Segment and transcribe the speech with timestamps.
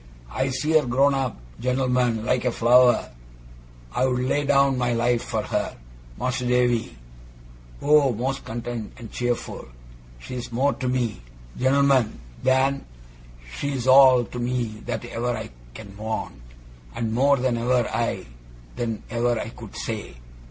[0.31, 3.11] I see her grown up gent'lmen like a flower.
[3.93, 5.77] I'd lay down my life for her
[6.17, 6.97] Mas'r Davy
[7.83, 8.11] Oh!
[8.11, 9.67] most content and cheerful!
[10.17, 11.21] She's more to me
[11.55, 12.83] gent'lmen than
[13.59, 16.41] she's all to me that ever I can want,
[16.95, 18.25] and more than ever I
[18.75, 20.15] than ever I could say.